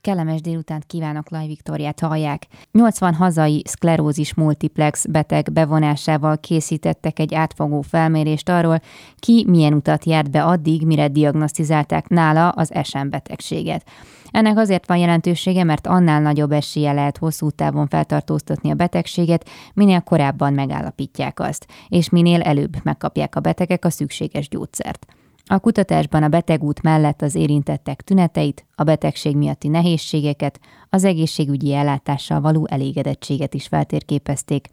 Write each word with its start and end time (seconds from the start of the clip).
Kellemes 0.00 0.40
délutánt 0.40 0.84
kívánok, 0.84 1.30
Laj 1.30 1.46
Viktoriát 1.46 2.00
hallják. 2.00 2.46
80 2.72 3.14
hazai 3.14 3.62
szklerózis 3.66 4.34
multiplex 4.34 5.06
beteg 5.06 5.52
bevonásával 5.52 6.38
készítettek 6.38 7.18
egy 7.18 7.34
átfogó 7.34 7.80
felmérést 7.80 8.48
arról, 8.48 8.80
ki 9.18 9.44
milyen 9.48 9.72
utat 9.72 10.04
járt 10.04 10.30
be 10.30 10.44
addig, 10.44 10.86
mire 10.86 11.08
diagnosztizálták 11.08 12.08
nála 12.08 12.48
az 12.48 12.72
SM 12.82 13.08
betegséget. 13.08 13.84
Ennek 14.30 14.58
azért 14.58 14.86
van 14.86 14.96
jelentősége, 14.96 15.64
mert 15.64 15.86
annál 15.86 16.20
nagyobb 16.20 16.52
esélye 16.52 16.92
lehet 16.92 17.18
hosszú 17.18 17.50
távon 17.50 17.86
feltartóztatni 17.86 18.70
a 18.70 18.74
betegséget, 18.74 19.48
minél 19.74 20.00
korábban 20.00 20.52
megállapítják 20.52 21.40
azt, 21.40 21.66
és 21.88 22.08
minél 22.08 22.40
előbb 22.40 22.76
megkapják 22.82 23.36
a 23.36 23.40
betegek 23.40 23.84
a 23.84 23.90
szükséges 23.90 24.48
gyógyszert. 24.48 25.06
A 25.52 25.58
kutatásban 25.58 26.22
a 26.22 26.28
betegút 26.28 26.82
mellett 26.82 27.22
az 27.22 27.34
érintettek 27.34 28.00
tüneteit, 28.00 28.66
a 28.74 28.84
betegség 28.84 29.36
miatti 29.36 29.68
nehézségeket, 29.68 30.60
az 30.90 31.04
egészségügyi 31.04 31.74
ellátással 31.74 32.40
való 32.40 32.66
elégedettséget 32.70 33.54
is 33.54 33.66
feltérképezték. 33.66 34.66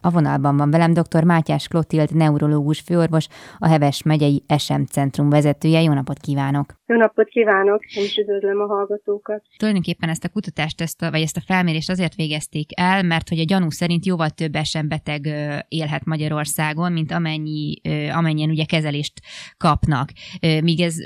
A 0.00 0.10
vonalban 0.10 0.56
van 0.56 0.70
velem 0.70 0.92
dr. 0.92 1.24
Mátyás 1.24 1.68
Klotild, 1.68 2.14
neurológus 2.14 2.80
főorvos, 2.80 3.26
a 3.58 3.68
Heves 3.68 4.02
megyei 4.02 4.42
SM 4.58 4.82
Centrum 4.82 5.28
vezetője. 5.28 5.82
Jó 5.82 5.92
napot 5.92 6.18
kívánok! 6.18 6.74
Jó 6.86 6.96
napot 6.96 7.28
kívánok! 7.28 7.84
Én 7.84 8.04
is 8.04 8.16
üdvözlöm 8.16 8.60
a 8.60 8.66
hallgatókat! 8.66 9.42
Tulajdonképpen 9.56 10.08
ezt 10.08 10.24
a 10.24 10.28
kutatást, 10.28 10.80
ezt 10.80 11.02
a, 11.02 11.10
vagy 11.10 11.20
ezt 11.20 11.36
a 11.36 11.42
felmérést 11.46 11.90
azért 11.90 12.14
végezték 12.14 12.80
el, 12.80 13.02
mert 13.02 13.28
hogy 13.28 13.38
a 13.38 13.44
gyanú 13.44 13.70
szerint 13.70 14.06
jóval 14.06 14.30
több 14.30 14.56
SM 14.62 14.88
beteg 14.88 15.26
élhet 15.68 16.04
Magyarországon, 16.04 16.92
mint 16.92 17.12
amennyi, 17.12 17.80
amennyien 18.12 18.50
ugye 18.50 18.64
kezelést 18.64 19.20
kapnak. 19.56 20.08
Míg 20.40 20.80
ez 20.80 20.96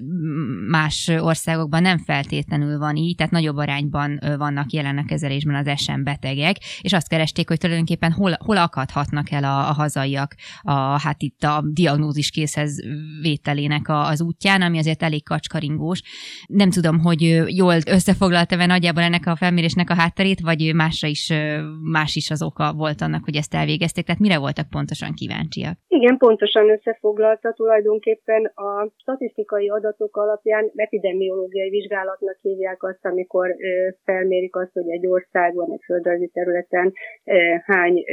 más 0.68 1.10
országokban 1.20 1.82
nem 1.82 1.98
feltétlenül 1.98 2.78
van 2.78 2.96
így, 2.96 3.16
tehát 3.16 3.32
nagyobb 3.32 3.56
arányban 3.56 4.20
vannak 4.38 4.70
jelen 4.70 4.98
a 4.98 5.04
kezelésben 5.04 5.54
az 5.54 5.80
SM 5.80 6.02
betegek, 6.02 6.56
és 6.80 6.92
azt 6.92 7.08
keresték, 7.08 7.48
hogy 7.48 7.58
tulajdonképpen 7.58 8.12
hol, 8.12 8.32
hol 8.44 8.56
akadhatnak 8.56 9.30
el 9.30 9.44
a, 9.44 9.68
a 9.68 9.72
hazaiak 9.72 10.34
a, 10.62 10.72
hát 10.72 11.22
itt 11.22 11.42
a 11.42 11.62
diagnózis 11.72 12.30
készhez 12.30 12.80
vételének 13.22 13.88
a, 13.88 14.06
az 14.06 14.22
útján, 14.22 14.62
ami 14.62 14.78
azért 14.78 15.02
elég 15.02 15.24
kacskaringós. 15.24 16.02
Nem 16.46 16.70
tudom, 16.70 16.98
hogy 16.98 17.20
jól 17.56 17.74
összefoglalta-e 17.86 18.66
nagyjából 18.66 19.02
ennek 19.02 19.26
a 19.26 19.36
felmérésnek 19.36 19.90
a 19.90 19.94
hátterét, 19.94 20.40
vagy 20.40 20.74
másra 20.74 21.08
is, 21.08 21.32
más 21.82 22.16
is 22.16 22.30
az 22.30 22.42
oka 22.42 22.72
volt 22.72 23.00
annak, 23.00 23.24
hogy 23.24 23.36
ezt 23.36 23.54
elvégezték, 23.54 24.04
tehát 24.04 24.20
mire 24.20 24.38
voltak 24.38 24.68
pontosan 24.68 25.14
kíváncsiak? 25.14 25.78
Igen, 25.88 26.16
pontosan 26.16 26.70
összefoglalta 26.70 27.52
tulajdonképpen 27.52 28.44
a 28.44 28.89
statisztikai 28.96 29.68
adatok 29.68 30.16
alapján 30.16 30.70
epidemiológiai 30.74 31.70
vizsgálatnak 31.70 32.38
hívják 32.40 32.82
azt, 32.82 33.04
amikor 33.04 33.56
felmérik 34.04 34.56
azt, 34.56 34.72
hogy 34.72 34.90
egy 34.90 35.06
országban, 35.06 35.72
egy 35.72 35.82
földrajzi 35.84 36.28
területen 36.28 36.92
hány 37.64 38.04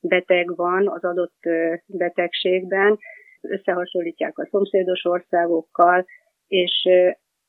beteg 0.00 0.56
van 0.56 0.88
az 0.88 1.04
adott 1.04 1.38
betegségben, 1.86 2.98
összehasonlítják 3.40 4.38
a 4.38 4.46
szomszédos 4.50 5.04
országokkal, 5.04 6.04
és 6.46 6.88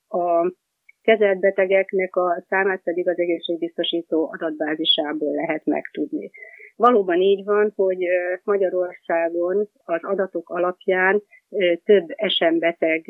a 0.07 0.53
kezelt 1.01 1.39
betegeknek 1.39 2.15
a 2.15 2.43
számát 2.49 2.81
pedig 2.83 3.07
az 3.07 3.19
egészségbiztosító 3.19 4.29
adatbázisából 4.31 5.33
lehet 5.33 5.65
megtudni. 5.65 6.29
Valóban 6.75 7.21
így 7.21 7.43
van, 7.43 7.73
hogy 7.75 7.97
Magyarországon 8.43 9.69
az 9.85 10.03
adatok 10.03 10.49
alapján 10.49 11.23
több 11.83 12.05
SM 12.27 12.57
beteg 12.59 13.05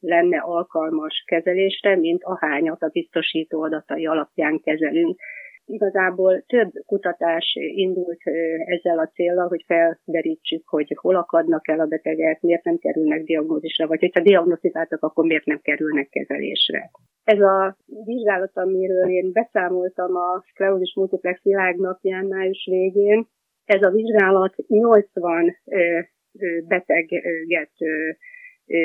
lenne 0.00 0.38
alkalmas 0.38 1.24
kezelésre, 1.26 1.96
mint 1.96 2.22
ahányat 2.22 2.82
a 2.82 2.88
biztosító 2.92 3.62
adatai 3.62 4.06
alapján 4.06 4.60
kezelünk 4.60 5.20
igazából 5.70 6.44
több 6.46 6.70
kutatás 6.86 7.56
indult 7.74 8.20
ezzel 8.64 8.98
a 8.98 9.06
célral, 9.06 9.48
hogy 9.48 9.64
felderítsük, 9.66 10.68
hogy 10.68 10.96
hol 11.00 11.16
akadnak 11.16 11.68
el 11.68 11.80
a 11.80 11.86
betegek, 11.86 12.40
miért 12.40 12.64
nem 12.64 12.78
kerülnek 12.78 13.22
diagnózisra, 13.22 13.86
vagy 13.86 14.00
hogyha 14.00 14.20
diagnosztizáltak, 14.20 15.02
akkor 15.02 15.24
miért 15.24 15.44
nem 15.44 15.60
kerülnek 15.62 16.08
kezelésre. 16.08 16.90
Ez 17.24 17.40
a 17.40 17.76
vizsgálat, 18.04 18.56
amiről 18.56 19.10
én 19.10 19.32
beszámoltam 19.32 20.16
a 20.16 20.42
Sclerosis 20.46 20.94
Multiplex 20.94 21.42
világnapján 21.42 22.26
május 22.26 22.66
végén, 22.70 23.26
ez 23.64 23.82
a 23.82 23.90
vizsgálat 23.90 24.54
80 24.66 25.56
beteget 26.66 27.70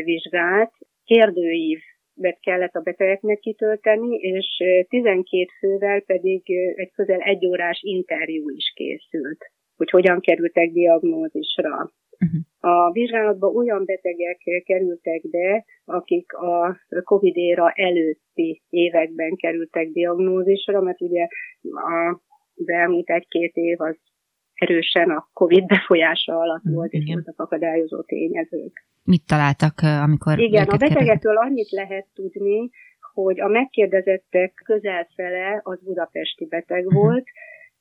vizsgált, 0.04 0.72
kérdőív 1.04 1.80
bet 2.16 2.40
kellett 2.40 2.74
a 2.74 2.82
betegeknek 2.82 3.40
kitölteni, 3.40 4.16
és 4.16 4.64
12 4.88 5.46
fővel 5.60 6.02
pedig 6.02 6.42
egy 6.76 6.92
közel 6.92 7.20
egy 7.20 7.46
órás 7.46 7.80
interjú 7.82 8.50
is 8.50 8.74
készült, 8.76 9.52
hogy 9.76 9.90
hogyan 9.90 10.20
kerültek 10.20 10.72
diagnózisra. 10.72 11.94
Uh-huh. 12.20 12.72
A 12.74 12.92
vizsgálatba 12.92 13.48
olyan 13.48 13.86
betegek 13.86 14.64
kerültek 14.66 15.30
be, 15.30 15.66
akik 15.86 16.34
a 16.34 16.78
COVID 17.04 17.36
éra 17.36 17.72
előtti 17.72 18.62
években 18.70 19.36
kerültek 19.36 19.88
diagnózisra, 19.88 20.82
mert 20.82 21.02
ugye 21.02 21.28
a, 21.72 22.22
elmúlt 22.66 23.10
egy-két 23.10 23.56
év 23.56 23.82
az 23.82 23.98
erősen 24.56 25.10
a 25.10 25.30
COVID 25.34 25.66
befolyása 25.66 26.38
alatt 26.40 26.64
volt, 26.64 26.92
és 26.92 27.04
voltak 27.14 27.40
akadályozó 27.40 28.02
tényezők. 28.02 28.86
Mit 29.04 29.26
találtak, 29.28 29.80
amikor 29.82 30.40
Igen, 30.40 30.68
a 30.68 30.78
betegekről 30.78 31.38
annyit 31.38 31.70
lehet 31.70 32.08
tudni, 32.14 32.70
hogy 33.14 33.42
a 33.42 33.48
megkérdezettek 33.48 34.62
közel 34.66 35.08
fele 35.16 35.62
az 35.64 35.80
budapesti 35.84 36.46
beteg 36.46 36.86
uh-huh. 36.86 37.02
volt, 37.02 37.26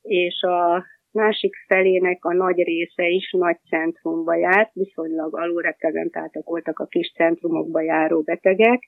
és 0.03 0.43
a 0.43 0.85
másik 1.11 1.55
felének 1.67 2.25
a 2.25 2.33
nagy 2.33 2.63
része 2.63 3.09
is 3.09 3.31
nagy 3.31 3.59
centrumba 3.69 4.35
járt, 4.35 4.73
viszonylag 4.73 5.37
alulreprezentáltak 5.37 6.45
voltak 6.45 6.79
a 6.79 6.87
kis 6.87 7.13
centrumokba 7.13 7.81
járó 7.81 8.23
betegek, 8.23 8.83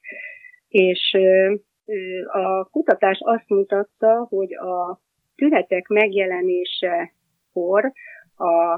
és 0.69 1.17
a 2.33 2.65
kutatás 2.65 3.19
azt 3.21 3.49
mutatta, 3.49 4.27
hogy 4.29 4.55
a 4.55 5.01
tünetek 5.35 5.87
megjelenése 5.89 7.13
kor 7.57 7.93
a, 8.37 8.73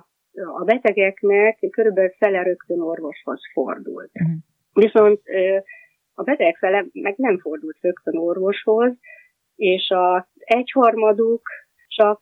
a 0.61 0.65
betegeknek 0.65 1.59
körülbelül 1.71 2.11
fele 2.19 2.43
rögtön 2.43 2.81
orvoshoz 2.81 3.41
fordult. 3.53 4.11
Uh-huh. 4.15 4.37
Viszont 4.73 5.21
a 6.15 6.23
beteg 6.23 6.57
fele 6.57 6.87
meg 6.93 7.15
nem 7.17 7.39
fordult 7.39 7.77
rögtön 7.81 8.17
orvoshoz, 8.17 8.93
és 9.57 9.93
az 9.95 10.23
egyharmaduk 10.35 11.43
csak 11.89 12.21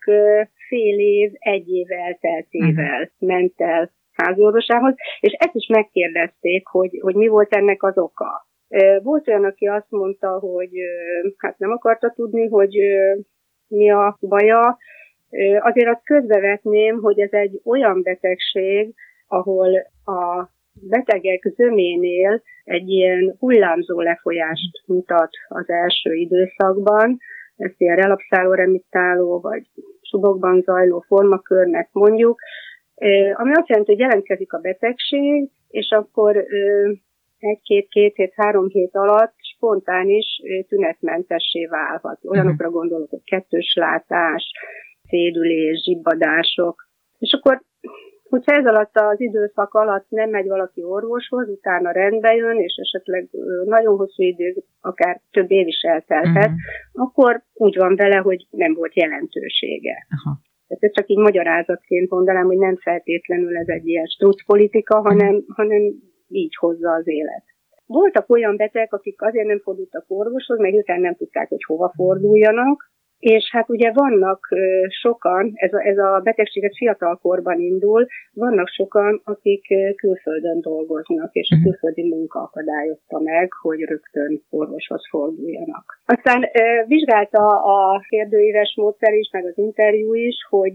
fél 0.68 0.98
év, 0.98 1.30
egy 1.38 1.68
év 1.68 1.90
elteltével 1.90 3.00
uh-huh. 3.00 3.28
ment 3.28 3.60
el 3.60 3.90
háziorvosához, 4.12 4.94
és 5.20 5.32
ezt 5.32 5.54
is 5.54 5.66
megkérdezték, 5.66 6.66
hogy, 6.66 6.98
hogy 7.02 7.14
mi 7.14 7.26
volt 7.26 7.54
ennek 7.54 7.82
az 7.82 7.98
oka. 7.98 8.46
Volt 9.02 9.28
olyan, 9.28 9.44
aki 9.44 9.66
azt 9.66 9.90
mondta, 9.90 10.38
hogy 10.38 10.70
hát 11.36 11.58
nem 11.58 11.70
akarta 11.70 12.12
tudni, 12.12 12.48
hogy 12.48 12.76
mi 13.68 13.90
a 13.90 14.16
baja, 14.20 14.78
Azért 15.58 15.88
azt 15.88 16.04
közbevetném, 16.04 17.00
hogy 17.00 17.20
ez 17.20 17.32
egy 17.32 17.60
olyan 17.64 18.02
betegség, 18.02 18.94
ahol 19.26 19.76
a 20.04 20.48
betegek 20.88 21.42
zöménél 21.54 22.42
egy 22.64 22.88
ilyen 22.88 23.36
hullámzó 23.38 24.00
lefolyást 24.00 24.82
mutat 24.86 25.30
az 25.48 25.68
első 25.68 26.12
időszakban, 26.14 27.18
ezt 27.56 27.74
ilyen 27.76 27.96
relapszáló 27.96 28.52
remittáló 28.52 29.40
vagy 29.40 29.66
subokban 30.00 30.62
zajló 30.62 31.04
formakörnek 31.06 31.88
mondjuk, 31.92 32.40
ami 33.34 33.52
azt 33.52 33.68
jelenti, 33.68 33.90
hogy 33.90 34.00
jelentkezik 34.00 34.52
a 34.52 34.58
betegség, 34.58 35.50
és 35.68 35.90
akkor 35.90 36.44
egy-két-két 37.38 38.14
hét, 38.14 38.32
három 38.36 38.68
hét 38.68 38.94
alatt 38.94 39.34
spontán 39.56 40.08
is 40.08 40.26
tünetmentessé 40.68 41.66
válhat. 41.66 42.24
Olyanokra 42.24 42.70
gondolok, 42.70 43.10
hogy 43.10 43.24
kettős 43.24 43.76
látás, 43.80 44.52
szédülés, 45.08 45.82
zsibbadások. 45.82 46.88
És 47.18 47.32
akkor, 47.32 47.62
hogyha 48.28 48.52
ez 48.52 48.66
alatt 48.66 48.96
az 48.96 49.20
időszak 49.20 49.74
alatt 49.74 50.06
nem 50.08 50.30
megy 50.30 50.46
valaki 50.46 50.82
orvoshoz, 50.82 51.48
utána 51.48 51.90
rendbe 51.90 52.34
jön, 52.34 52.56
és 52.56 52.74
esetleg 52.82 53.28
nagyon 53.64 53.96
hosszú 53.96 54.22
idő, 54.22 54.54
akár 54.80 55.20
több 55.30 55.50
év 55.50 55.66
is 55.66 55.80
eltelhet, 55.80 56.50
uh-huh. 56.50 57.06
akkor 57.06 57.42
úgy 57.52 57.76
van 57.76 57.96
vele, 57.96 58.16
hogy 58.16 58.46
nem 58.50 58.74
volt 58.74 58.94
jelentősége. 58.94 60.06
Uh-huh. 60.16 60.38
Tehát 60.66 60.82
ez 60.82 60.92
csak 60.92 61.08
így 61.08 61.18
magyarázatként 61.18 62.10
mondanám, 62.10 62.46
hogy 62.46 62.58
nem 62.58 62.76
feltétlenül 62.76 63.56
ez 63.56 63.68
egy 63.68 63.86
ilyen 63.86 64.06
struc 64.06 64.44
politika, 64.44 65.00
hanem, 65.00 65.34
uh-huh. 65.34 65.56
hanem 65.56 65.80
így 66.28 66.54
hozza 66.56 66.92
az 66.92 67.08
élet. 67.08 67.44
Voltak 67.86 68.30
olyan 68.30 68.56
betegek, 68.56 68.92
akik 68.92 69.22
azért 69.22 69.46
nem 69.46 69.60
fordultak 69.60 70.04
orvoshoz, 70.08 70.58
meg 70.58 70.74
utána 70.74 71.00
nem 71.00 71.14
tudták, 71.14 71.48
hogy 71.48 71.64
hova 71.64 71.92
forduljanak, 71.96 72.90
és 73.18 73.50
hát 73.52 73.70
ugye 73.70 73.92
vannak 73.92 74.48
sokan, 74.88 75.52
ez 75.54 75.72
a, 75.72 75.86
ez 75.86 75.98
a 75.98 76.20
betegséget 76.24 76.76
fiatalkorban 76.76 77.60
indul, 77.60 78.06
vannak 78.32 78.68
sokan, 78.68 79.20
akik 79.24 79.66
külföldön 79.96 80.60
dolgoznak, 80.60 81.32
és 81.32 81.48
a 81.50 81.54
mhm. 81.54 81.64
külföldi 81.64 82.08
munka 82.08 82.40
akadályozta 82.40 83.18
meg, 83.18 83.52
hogy 83.52 83.80
rögtön 83.80 84.42
orvoshoz 84.50 85.08
forduljanak. 85.10 86.00
Aztán 86.06 86.44
vizsgálta 86.86 87.46
a 87.62 88.00
kérdőíves 88.08 88.74
módszer 88.76 89.12
is, 89.12 89.28
meg 89.32 89.44
az 89.44 89.58
interjú 89.58 90.14
is, 90.14 90.36
hogy 90.48 90.74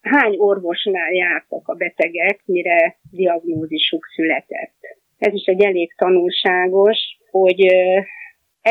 hány 0.00 0.36
orvosnál 0.36 1.12
jártak 1.12 1.68
a 1.68 1.74
betegek, 1.74 2.40
mire 2.44 2.96
diagnózisuk 3.10 4.04
született. 4.14 4.76
Ez 5.18 5.32
is 5.32 5.44
egy 5.44 5.62
elég 5.62 5.94
tanulságos, 5.96 6.98
hogy 7.30 7.60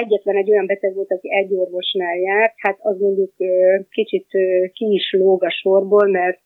egyetlen 0.02 0.36
egy 0.36 0.52
olyan 0.52 0.66
beteg 0.66 0.94
volt, 0.94 1.12
aki 1.12 1.30
egy 1.34 1.54
orvosnál 1.54 2.18
járt, 2.18 2.54
hát 2.58 2.78
az 2.80 3.00
mondjuk 3.00 3.34
kicsit 3.90 4.28
ki 4.74 4.86
is 4.94 5.16
lóg 5.18 5.44
a 5.44 5.50
sorból, 5.50 6.08
mert 6.08 6.46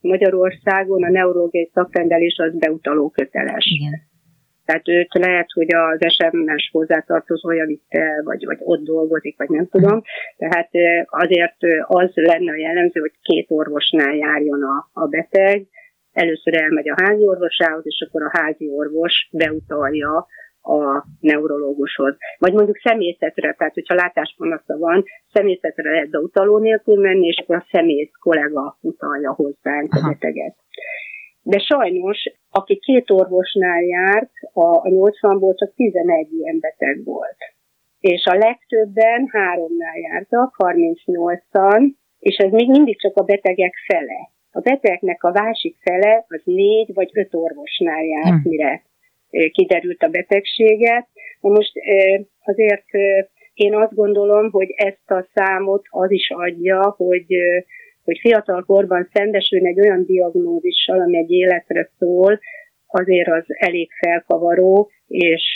Magyarországon 0.00 1.04
a 1.04 1.10
neurológiai 1.10 1.70
szakrendelés 1.74 2.36
az 2.38 2.58
beutaló 2.58 3.08
köteles. 3.08 3.64
Igen. 3.80 4.10
Tehát 4.64 4.88
őt 4.88 5.14
lehet, 5.14 5.50
hogy 5.50 5.74
az 5.74 6.12
SMS 6.12 6.68
hozzátartozója 6.72 7.66
vitte, 7.66 8.20
vagy, 8.24 8.44
vagy 8.44 8.58
ott 8.60 8.82
dolgozik, 8.84 9.38
vagy 9.38 9.48
nem 9.48 9.66
tudom. 9.68 10.02
Tehát 10.36 10.70
azért 11.06 11.56
az 11.86 12.10
lenne 12.14 12.52
a 12.52 12.56
jellemző, 12.56 13.00
hogy 13.00 13.14
két 13.22 13.50
orvosnál 13.50 14.14
járjon 14.14 14.62
a, 14.62 14.90
a 14.92 15.06
beteg. 15.06 15.66
Először 16.12 16.54
elmegy 16.62 16.88
a 16.88 17.02
házi 17.02 17.26
orvosához, 17.26 17.82
és 17.86 18.06
akkor 18.08 18.22
a 18.22 18.30
házi 18.32 18.68
orvos 18.68 19.28
beutalja 19.32 20.26
a 20.62 21.06
neurológushoz. 21.20 22.16
Vagy 22.38 22.52
mondjuk 22.52 22.78
szemészetre, 22.78 23.54
tehát 23.58 23.74
hogyha 23.74 23.94
látáspanasza 23.94 24.78
van, 24.78 25.04
szemészetre 25.32 25.90
lehet 25.90 26.10
beutaló 26.10 26.58
nélkül 26.58 27.00
menni, 27.00 27.26
és 27.26 27.38
akkor 27.42 27.56
a 27.56 27.66
szemész 27.70 28.10
kollega 28.20 28.78
utalja 28.80 29.32
hozzánk 29.32 29.94
Aha. 29.94 30.06
a 30.06 30.10
beteget. 30.10 30.56
De 31.42 31.58
sajnos, 31.58 32.18
aki 32.50 32.78
két 32.78 33.10
orvosnál 33.10 33.82
járt, 33.82 34.30
a, 34.52 34.66
a 34.66 34.88
80-ból 34.88 35.58
csak 35.58 35.74
11 35.74 36.32
ilyen 36.32 36.58
beteg 36.60 37.04
volt. 37.04 37.36
És 38.00 38.24
a 38.24 38.34
legtöbben 38.34 39.28
háromnál 39.30 39.98
jártak, 39.98 40.54
38-an, 40.58 41.92
és 42.18 42.36
ez 42.36 42.50
még 42.50 42.68
mindig 42.68 43.00
csak 43.00 43.16
a 43.16 43.24
betegek 43.24 43.74
fele. 43.86 44.30
A 44.50 44.60
betegnek 44.60 45.22
a 45.22 45.30
másik 45.30 45.76
fele 45.80 46.24
az 46.28 46.40
négy 46.44 46.94
vagy 46.94 47.10
öt 47.14 47.34
orvosnál 47.34 48.04
járt, 48.04 48.26
hmm. 48.26 48.42
mire 48.44 48.82
kiderült 49.52 50.02
a 50.02 50.08
betegséget. 50.08 51.08
Na 51.40 51.48
most 51.48 51.72
azért 52.40 52.86
én 53.54 53.74
azt 53.74 53.94
gondolom, 53.94 54.50
hogy 54.50 54.70
ezt 54.76 55.10
a 55.10 55.26
számot 55.34 55.82
az 55.88 56.10
is 56.10 56.30
adja, 56.30 56.94
hogy 56.96 57.26
hogy 58.04 58.18
fiatal 58.18 58.64
korban 58.64 59.08
szembesülni 59.12 59.68
egy 59.68 59.80
olyan 59.80 60.04
diagnózissal, 60.04 61.00
ami 61.00 61.16
egy 61.16 61.30
életre 61.30 61.90
szól, 61.98 62.40
azért 62.86 63.28
az 63.28 63.44
elég 63.46 63.90
felkavaró, 63.92 64.90
és 65.06 65.54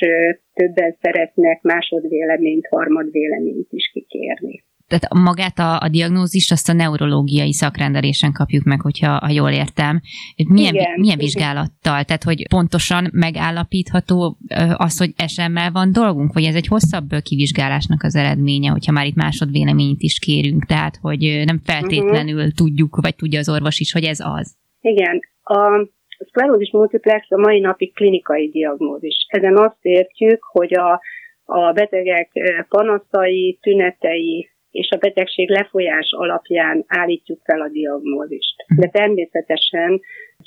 többen 0.55 0.97
szeretnek 1.01 1.63
másodvéleményt, 1.63 2.67
harmadvéleményt 2.67 3.73
is 3.73 3.91
kikérni 3.93 4.65
tehát 4.89 5.15
magát 5.15 5.59
a, 5.59 5.81
a 5.81 5.89
diagnózist 5.89 6.53
azt 6.53 6.69
a 6.69 6.73
neurológiai 6.73 7.53
szakrendelésen 7.53 8.33
kapjuk 8.33 8.65
meg, 8.65 8.81
hogyha 8.81 9.19
ha 9.19 9.31
jól 9.31 9.51
értem. 9.51 10.01
Milyen, 10.49 10.75
igen, 10.75 11.01
milyen 11.01 11.19
vizsgálattal? 11.19 12.05
Tehát, 12.05 12.23
hogy 12.23 12.49
pontosan 12.49 13.09
megállapítható 13.13 14.37
az, 14.77 14.99
hogy 14.99 15.13
SM-mel 15.27 15.71
van 15.71 15.93
dolgunk, 15.93 16.33
vagy 16.33 16.45
ez 16.45 16.55
egy 16.55 16.67
hosszabb 16.67 17.09
kivizsgálásnak 17.23 18.03
az 18.03 18.17
eredménye, 18.17 18.71
hogyha 18.71 18.93
már 18.93 19.07
itt 19.07 19.15
másodvéleményt 19.15 20.01
is 20.01 20.19
kérünk, 20.19 20.65
tehát, 20.65 20.99
hogy 21.01 21.43
nem 21.45 21.61
feltétlenül 21.65 22.37
uh-huh. 22.37 22.53
tudjuk, 22.53 22.97
vagy 23.01 23.17
tudja 23.17 23.39
az 23.39 23.49
orvos 23.49 23.81
is, 23.81 23.93
hogy 23.93 24.05
ez 24.05 24.21
az. 24.21 24.57
Igen. 24.81 25.21
A 25.43 25.89
szklerózis 26.19 26.71
multiplex 26.71 27.31
a 27.31 27.39
mai 27.39 27.61
napi 27.61 27.91
klinikai 27.91 28.49
diagnózis. 28.49 29.27
Ezen 29.29 29.57
azt 29.57 29.79
értjük, 29.81 30.43
hogy 30.43 30.75
a, 30.75 31.01
a 31.45 31.73
betegek 31.73 32.31
panaszai, 32.69 33.59
tünetei, 33.61 34.51
és 34.71 34.89
a 34.91 34.97
betegség 34.97 35.49
lefolyás 35.51 36.09
alapján 36.11 36.85
állítjuk 36.87 37.41
fel 37.45 37.61
a 37.61 37.69
diagnózist. 37.69 38.55
De 38.77 38.89
természetesen 38.89 40.01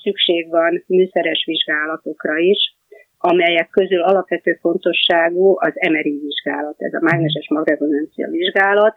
szükség 0.03 0.49
van 0.49 0.83
műszeres 0.87 1.43
vizsgálatokra 1.45 2.37
is, 2.37 2.77
amelyek 3.17 3.69
közül 3.69 4.01
alapvető 4.01 4.57
fontosságú 4.61 5.55
az 5.59 5.73
MRI 5.89 6.19
vizsgálat, 6.23 6.75
ez 6.77 6.93
a 6.93 6.99
mágneses 7.01 7.47
magrezonancia 7.49 8.27
vizsgálat, 8.29 8.95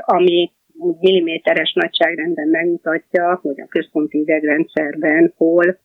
ami 0.00 0.52
milliméteres 1.00 1.72
nagyságrendben 1.72 2.48
megmutatja, 2.48 3.38
hogy 3.42 3.60
a 3.60 3.66
központi 3.68 4.18
idegrendszerben 4.18 5.32
hol 5.36 5.78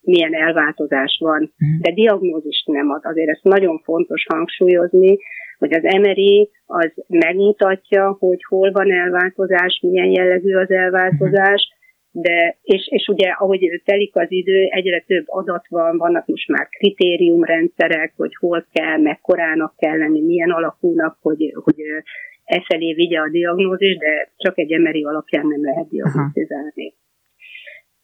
milyen 0.00 0.34
elváltozás 0.34 1.18
van, 1.20 1.54
de 1.80 1.92
diagnózist 1.92 2.66
nem 2.66 2.90
ad. 2.90 3.04
Azért 3.04 3.28
ezt 3.28 3.42
nagyon 3.42 3.78
fontos 3.78 4.26
hangsúlyozni, 4.28 5.18
hogy 5.58 5.72
az 5.72 5.82
MRI 5.82 6.50
az 6.66 6.92
megmutatja, 7.06 8.16
hogy 8.18 8.44
hol 8.48 8.70
van 8.72 8.92
elváltozás, 8.92 9.80
milyen 9.82 10.10
jellegű 10.10 10.54
az 10.54 10.70
elváltozás, 10.70 11.72
de, 12.10 12.58
és, 12.62 12.88
és 12.90 13.06
ugye 13.06 13.28
ahogy 13.28 13.82
telik 13.84 14.16
az 14.16 14.26
idő, 14.28 14.66
egyre 14.70 15.04
több 15.06 15.24
adat 15.26 15.66
van, 15.68 15.96
vannak 15.96 16.26
most 16.26 16.48
már 16.48 16.68
kritériumrendszerek, 16.68 18.12
hogy 18.16 18.34
hol 18.36 18.66
kell, 18.72 18.98
mekkorának 18.98 19.76
kell 19.76 19.98
lenni, 19.98 20.20
milyen 20.20 20.50
alakúnak, 20.50 21.18
hogy, 21.20 21.52
hogy 21.64 21.76
e 22.44 22.64
felé 22.68 22.92
vigye 22.92 23.18
a 23.20 23.30
diagnózis, 23.30 23.96
de 23.96 24.32
csak 24.36 24.58
egy 24.58 24.78
MRI 24.80 25.04
alapján 25.04 25.46
nem 25.46 25.64
lehet 25.64 25.88
diagnosztizálni. 25.88 26.94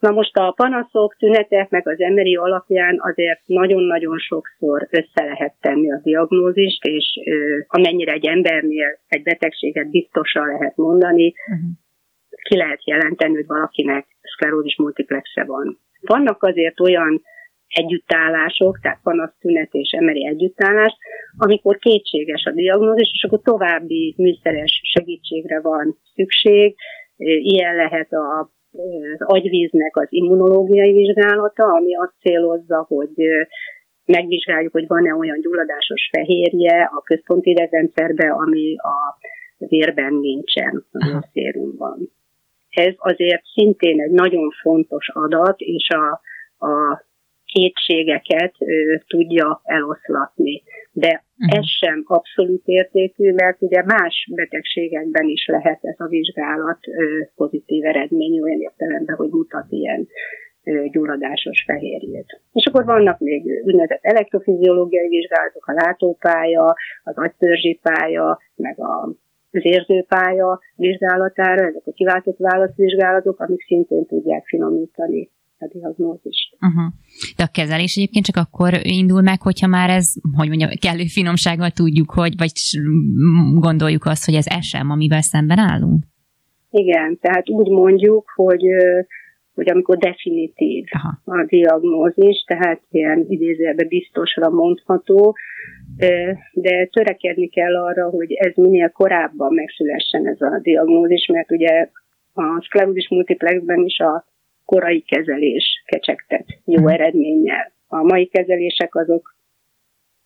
Na 0.01 0.11
most 0.11 0.37
a 0.37 0.53
panaszok, 0.57 1.17
tünetek, 1.17 1.71
meg 1.71 1.89
az 1.89 2.01
emberi 2.01 2.37
alapján 2.37 2.97
azért 3.01 3.41
nagyon-nagyon 3.47 4.19
sokszor 4.19 4.89
össze 4.91 5.25
lehet 5.25 5.55
tenni 5.61 5.93
a 5.93 6.01
diagnózist, 6.03 6.85
és 6.85 7.21
ö, 7.25 7.59
amennyire 7.67 8.13
egy 8.13 8.27
embernél 8.27 8.99
egy 9.09 9.23
betegséget 9.23 9.91
biztosan 9.91 10.47
lehet 10.47 10.77
mondani, 10.77 11.27
uh-huh. 11.27 11.71
ki 12.43 12.57
lehet 12.57 12.87
jelenteni, 12.87 13.35
hogy 13.35 13.47
valakinek 13.47 14.07
szklerózis 14.23 14.77
multiplexe 14.77 15.45
van. 15.45 15.79
Vannak 16.01 16.43
azért 16.43 16.81
olyan 16.81 17.23
együttállások, 17.69 18.79
tehát 18.83 19.01
panasz, 19.03 19.39
tünet 19.39 19.73
és 19.73 19.91
emeri 19.91 20.27
együttállás, 20.27 20.97
amikor 21.37 21.79
kétséges 21.79 22.45
a 22.45 22.51
diagnózis, 22.51 23.11
és 23.13 23.25
akkor 23.25 23.41
további 23.43 24.15
műszeres 24.17 24.81
segítségre 24.85 25.61
van 25.61 25.99
szükség. 26.15 26.77
Ilyen 27.43 27.77
lehet 27.77 28.13
a 28.13 28.51
az 28.73 29.27
agyvíznek 29.27 29.97
az 29.97 30.07
immunológiai 30.09 30.93
vizsgálata, 30.93 31.65
ami 31.65 31.97
azt 31.97 32.15
célozza, 32.21 32.85
hogy 32.89 33.15
megvizsgáljuk, 34.05 34.73
hogy 34.73 34.87
van-e 34.87 35.15
olyan 35.15 35.41
gyulladásos 35.41 36.09
fehérje 36.13 36.83
a 36.83 37.01
központi 37.03 37.51
idegrendszerben, 37.51 38.31
ami 38.31 38.77
a 38.77 39.19
vérben 39.59 40.15
nincsen, 40.15 40.85
a 40.93 41.29
szérumban. 41.33 42.13
Ez 42.71 42.95
azért 42.97 43.45
szintén 43.45 44.01
egy 44.01 44.11
nagyon 44.11 44.51
fontos 44.51 45.09
adat, 45.09 45.61
és 45.61 45.89
a, 45.89 46.21
a 46.67 47.05
kétségeket 47.45 48.55
ö, 48.59 48.97
tudja 49.07 49.61
eloszlatni. 49.65 50.63
De 50.93 51.25
uh-huh. 51.41 51.59
ez 51.59 51.67
sem 51.81 52.03
abszolút 52.07 52.63
értékű, 52.65 53.33
mert 53.33 53.63
ugye 53.63 53.83
más 53.85 54.31
betegségekben 54.35 55.27
is 55.27 55.47
lehet 55.47 55.79
ez 55.83 55.95
a 55.99 56.07
vizsgálat 56.07 56.79
pozitív 57.35 57.85
eredmény, 57.85 58.41
olyan 58.41 58.61
értelemben, 58.61 59.17
hogy 59.17 59.29
mutat 59.31 59.67
ilyen 59.69 60.09
gyulladásos 60.93 61.63
fehérjét. 61.67 62.41
És 62.53 62.67
akkor 62.67 62.85
vannak 62.85 63.19
még 63.19 63.43
úgynevezett 63.65 64.03
elektrofiziológiai 64.03 65.09
vizsgálatok, 65.09 65.67
a 65.67 65.73
látópálya, 65.73 66.75
az 67.03 67.17
agytörzsi 67.17 67.81
pálya, 67.83 68.39
meg 68.55 68.81
a 68.81 69.15
az 69.53 69.65
érzőpálya 69.65 70.61
vizsgálatára, 70.77 71.67
ezek 71.67 71.87
a 71.87 71.93
kiváltott 71.93 72.39
válaszvizsgálatok, 72.39 73.41
amik 73.41 73.63
szintén 73.63 74.07
tudják 74.07 74.47
finomítani 74.47 75.31
a 75.61 75.67
diagnózist. 75.73 76.57
Uh-huh. 76.61 76.93
De 77.37 77.43
a 77.43 77.51
kezelés 77.53 77.97
egyébként 77.97 78.25
csak 78.25 78.37
akkor 78.37 78.81
indul 78.83 79.23
meg, 79.23 79.43
hogyha 79.43 79.67
már 79.67 79.91
ez, 79.91 80.13
hogy 80.37 80.49
mondjam, 80.49 80.71
kellő 80.81 81.05
finomsággal 81.05 81.71
tudjuk, 81.71 82.11
hogy, 82.11 82.35
vagy 82.37 82.53
gondoljuk 83.55 84.05
azt, 84.05 84.25
hogy 84.25 84.35
ez 84.35 84.47
SM, 84.61 84.91
amivel 84.91 85.23
szemben 85.23 85.59
állunk? 85.59 86.05
Igen, 86.71 87.19
tehát 87.21 87.51
úgy 87.51 87.69
mondjuk, 87.69 88.33
hogy 88.35 88.63
hogy 89.55 89.71
amikor 89.71 89.97
definitív 89.99 90.85
Aha. 90.91 91.41
a 91.41 91.45
diagnózis, 91.45 92.45
tehát 92.47 92.81
ilyen 92.91 93.25
idézőjelben 93.29 93.89
biztosra 93.89 94.51
mondható, 94.51 95.37
de 96.53 96.87
törekedni 96.87 97.49
kell 97.49 97.77
arra, 97.77 98.09
hogy 98.09 98.33
ez 98.33 98.53
minél 98.55 98.91
korábban 98.91 99.55
megszülessen 99.55 100.27
ez 100.27 100.41
a 100.41 100.59
diagnózis, 100.63 101.27
mert 101.27 101.51
ugye 101.51 101.89
a 102.33 102.63
sklerózis 102.63 103.09
multiplexben 103.09 103.85
is 103.85 103.99
a 103.99 104.25
korai 104.71 105.01
kezelés 105.01 105.83
kecsegtet 105.85 106.47
jó 106.65 106.81
mhm. 106.81 106.89
eredménnyel. 106.89 107.73
A 107.89 108.03
mai 108.03 108.27
kezelések 108.27 108.95
azok 108.95 109.35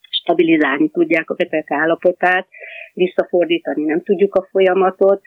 stabilizálni 0.09 0.89
tudják 0.89 1.29
a 1.29 1.33
beteg 1.33 1.65
állapotát, 1.67 2.47
visszafordítani 2.93 3.83
nem 3.83 4.01
tudjuk 4.01 4.35
a 4.35 4.47
folyamatot, 4.51 5.21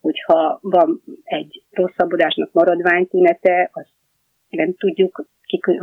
hogyha 0.00 0.58
van 0.62 1.02
egy 1.24 1.62
rosszabbodásnak 1.70 2.52
maradványtünete, 2.52 3.70
azt 3.72 3.92
nem 4.48 4.74
tudjuk, 4.74 5.26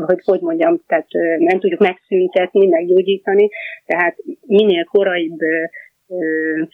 hogy 0.05 0.21
hogy 0.23 0.41
mondjam, 0.41 0.81
tehát 0.87 1.07
nem 1.37 1.59
tudjuk 1.59 1.79
megszüntetni, 1.79 2.67
meggyógyítani, 2.67 3.49
tehát 3.85 4.15
minél 4.45 4.83
koraibb 4.83 5.39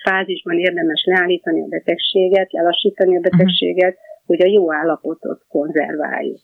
fázisban 0.03 0.59
érdemes 0.59 1.03
leállítani 1.05 1.61
a 1.61 1.67
betegséget, 1.67 2.51
lelassítani 2.51 3.17
a 3.17 3.19
betegséget, 3.19 3.97
hogy 4.27 4.41
a 4.41 4.47
jó 4.47 4.73
állapotot 4.73 5.45
konzerváljuk. 5.47 6.39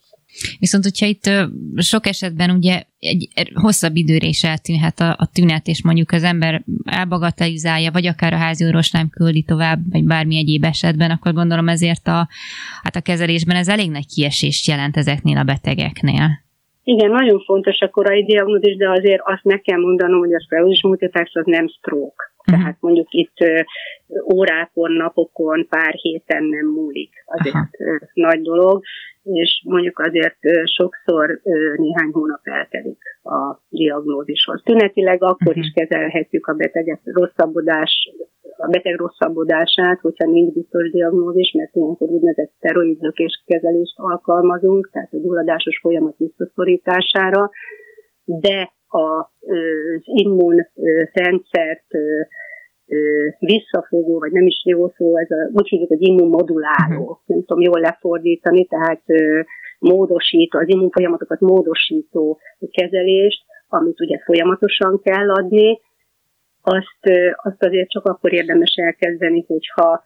Viszont, 0.58 0.84
hogyha 0.84 1.06
itt 1.06 1.30
sok 1.76 2.06
esetben 2.06 2.50
ugye 2.50 2.82
egy 2.98 3.50
hosszabb 3.54 3.96
időre 3.96 4.26
is 4.26 4.44
eltűnhet 4.44 5.00
a, 5.00 5.10
a 5.18 5.30
tünet, 5.32 5.66
és 5.66 5.84
mondjuk 5.84 6.10
az 6.10 6.22
ember 6.22 6.62
elbagatelizálja, 6.84 7.90
vagy 7.90 8.06
akár 8.06 8.32
a 8.32 8.36
házi 8.36 8.64
orvos 8.66 8.90
nem 8.90 9.08
küldi 9.08 9.42
tovább, 9.42 9.78
vagy 9.90 10.04
bármi 10.04 10.36
egyéb 10.36 10.64
esetben, 10.64 11.10
akkor 11.10 11.32
gondolom 11.32 11.68
ezért 11.68 12.06
a, 12.06 12.28
hát 12.82 12.96
a 12.96 13.00
kezelésben 13.00 13.56
ez 13.56 13.68
elég 13.68 13.90
nagy 13.90 14.06
kiesést 14.06 14.66
jelent 14.66 14.96
ezeknél 14.96 15.36
a 15.36 15.44
betegeknél. 15.44 16.42
Igen, 16.82 17.10
nagyon 17.10 17.40
fontos 17.40 17.80
a 17.80 17.88
korai 17.88 18.24
diagnózis, 18.24 18.76
de 18.76 18.90
azért 18.90 19.22
azt 19.24 19.44
meg 19.44 19.60
kell 19.60 19.78
mondanom, 19.78 20.18
hogy 20.18 20.34
a 20.34 20.40
szklerózis 20.40 20.82
multiplex 20.82 21.30
az 21.34 21.46
nem 21.46 21.68
stroke. 21.68 22.33
Uh-huh. 22.46 22.62
Tehát 22.62 22.76
mondjuk 22.80 23.06
itt 23.10 23.36
órákon, 24.34 24.92
napokon, 24.92 25.66
pár 25.68 25.94
héten 25.94 26.44
nem 26.44 26.66
múlik. 26.66 27.12
Azért 27.26 27.54
Aha. 27.54 27.68
nagy 28.14 28.40
dolog, 28.42 28.82
és 29.22 29.62
mondjuk 29.64 29.98
azért 29.98 30.38
sokszor 30.64 31.40
néhány 31.76 32.10
hónap 32.12 32.40
eltelik 32.42 33.02
a 33.22 33.60
diagnózishoz. 33.68 34.62
Tünetileg 34.64 35.22
akkor 35.22 35.56
uh-huh. 35.56 35.64
is 35.64 35.72
kezelhetjük 35.74 36.46
a 36.46 36.54
beteget 36.54 37.00
rosszabbodás, 37.04 38.10
a 38.56 38.66
beteg 38.66 38.96
rosszabbodását, 38.96 40.00
hogyha 40.00 40.30
nincs 40.30 40.52
biztos 40.52 40.90
diagnózis, 40.90 41.52
mert 41.52 41.74
ilyenkor 41.74 42.08
úgynevezett 42.08 42.52
szteroidlökés 42.56 43.42
kezelést 43.46 43.98
alkalmazunk, 43.98 44.90
tehát 44.92 45.12
a 45.12 45.18
gyulladásos 45.18 45.78
folyamat 45.82 46.16
visszaszorítására, 46.16 47.50
de 48.24 48.72
az 48.94 50.02
immunrendszert 50.04 51.86
visszafogó, 53.38 54.18
vagy 54.18 54.32
nem 54.32 54.46
is 54.46 54.62
jó 54.64 54.88
szó, 54.88 55.16
ez 55.18 55.30
a, 55.30 55.50
úgy 55.52 55.68
hívjuk, 55.68 55.88
hogy 55.88 56.02
immunmoduláló, 56.02 57.00
uh-huh. 57.00 57.18
nem 57.24 57.44
tudom 57.44 57.60
jól 57.60 57.80
lefordítani, 57.80 58.66
tehát 58.66 59.02
módosító, 59.78 60.58
az 60.58 60.68
immunfolyamatokat 60.68 61.40
módosító 61.40 62.40
kezelést, 62.70 63.44
amit 63.68 64.00
ugye 64.00 64.18
folyamatosan 64.24 65.00
kell 65.02 65.30
adni, 65.30 65.80
azt, 66.62 67.32
azt 67.42 67.62
azért 67.62 67.90
csak 67.90 68.04
akkor 68.04 68.32
érdemes 68.32 68.74
elkezdeni, 68.74 69.44
hogyha 69.46 70.04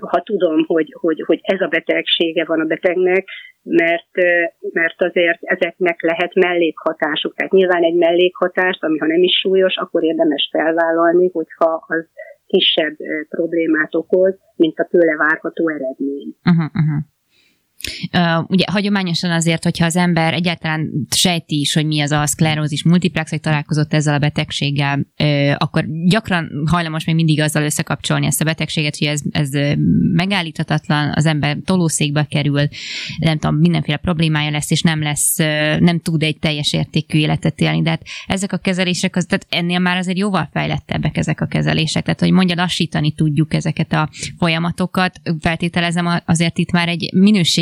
ha 0.00 0.22
tudom, 0.22 0.64
hogy, 0.66 0.94
hogy, 1.00 1.22
hogy 1.26 1.40
ez 1.42 1.60
a 1.60 1.66
betegsége 1.68 2.44
van 2.44 2.60
a 2.60 2.64
betegnek, 2.64 3.28
mert, 3.62 4.12
mert 4.72 5.02
azért 5.02 5.38
ezeknek 5.40 6.02
lehet 6.02 6.34
mellékhatásuk. 6.34 7.34
Tehát 7.34 7.52
nyilván 7.52 7.82
egy 7.82 7.94
mellékhatást, 7.94 8.84
ami 8.84 8.98
ha 8.98 9.06
nem 9.06 9.22
is 9.22 9.38
súlyos, 9.38 9.76
akkor 9.76 10.04
érdemes 10.04 10.48
felvállalni, 10.52 11.30
hogyha 11.32 11.84
az 11.86 12.06
kisebb 12.46 12.96
problémát 13.28 13.94
okoz, 13.94 14.38
mint 14.56 14.78
a 14.78 14.88
tőle 14.90 15.16
várható 15.16 15.68
eredmény. 15.68 16.34
Uh-huh, 16.44 16.64
uh-huh. 16.64 17.02
Uh, 18.12 18.50
ugye 18.50 18.64
hagyományosan 18.70 19.30
azért, 19.30 19.62
hogyha 19.64 19.84
az 19.84 19.96
ember 19.96 20.34
egyáltalán 20.34 20.90
sejti 21.10 21.60
is, 21.60 21.74
hogy 21.74 21.86
mi 21.86 22.00
az 22.00 22.10
a 22.10 22.26
szklerózis 22.26 22.82
multiplex, 22.82 23.30
hogy 23.30 23.40
találkozott 23.40 23.92
ezzel 23.92 24.14
a 24.14 24.18
betegséggel, 24.18 25.06
akkor 25.56 25.84
gyakran 26.06 26.50
hajlamos 26.66 27.04
még 27.04 27.14
mindig 27.14 27.40
azzal 27.40 27.62
összekapcsolni 27.62 28.26
ezt 28.26 28.40
a 28.40 28.44
betegséget, 28.44 28.98
hogy 28.98 29.06
ez, 29.06 29.20
ez 29.30 29.50
megállíthatatlan, 30.12 31.12
az 31.14 31.26
ember 31.26 31.56
tolószékbe 31.64 32.24
kerül, 32.24 32.68
nem 33.18 33.38
tudom, 33.38 33.56
mindenféle 33.56 33.96
problémája 33.96 34.50
lesz, 34.50 34.70
és 34.70 34.82
nem 34.82 35.02
lesz, 35.02 35.36
nem 35.78 36.00
tud 36.00 36.22
egy 36.22 36.38
teljes 36.38 36.72
értékű 36.72 37.18
életet 37.18 37.60
élni. 37.60 37.82
De 37.82 37.90
hát 37.90 38.02
ezek 38.26 38.52
a 38.52 38.56
kezelések, 38.56 39.16
az, 39.16 39.24
tehát 39.24 39.46
ennél 39.48 39.78
már 39.78 39.96
azért 39.96 40.18
jóval 40.18 40.48
fejlettebbek 40.52 41.16
ezek 41.16 41.40
a 41.40 41.46
kezelések. 41.46 42.04
Tehát, 42.04 42.20
hogy 42.20 42.30
mondja, 42.30 42.56
lassítani 42.56 43.12
tudjuk 43.12 43.54
ezeket 43.54 43.92
a 43.92 44.10
folyamatokat. 44.38 45.20
Feltételezem 45.40 46.22
azért 46.24 46.58
itt 46.58 46.70
már 46.70 46.88
egy 46.88 47.10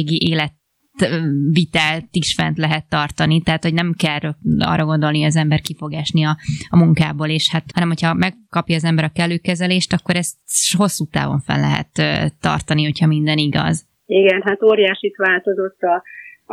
minőségi 0.07 0.19
életvitelt 0.31 2.09
is 2.11 2.35
fent 2.35 2.59
lehet 2.59 2.89
tartani, 2.89 3.43
tehát 3.43 3.63
hogy 3.63 3.75
nem 3.75 3.93
kell 3.99 4.35
arra 4.59 4.85
gondolni, 4.85 5.19
hogy 5.19 5.27
az 5.27 5.37
ember 5.37 5.61
ki 5.61 5.75
fog 5.79 5.93
esni 5.93 6.25
a, 6.25 6.37
a 6.69 6.77
munkából, 6.77 7.29
és 7.29 7.51
hát, 7.53 7.65
hanem 7.75 7.89
hogyha 7.89 8.15
megkapja 8.15 8.77
az 8.77 8.85
ember 8.85 9.05
a 9.05 9.17
kellő 9.19 9.37
kezelést, 9.37 9.93
akkor 9.93 10.17
ezt 10.17 10.37
hosszú 10.77 11.05
távon 11.11 11.41
fel 11.41 11.61
lehet 11.61 11.93
tartani, 12.41 12.85
hogyha 12.85 13.07
minden 13.07 13.39
igaz. 13.39 13.87
Igen, 14.07 14.43
hát 14.45 14.63
óriásit 14.63 15.17
változott 15.17 15.81
a, 15.81 16.03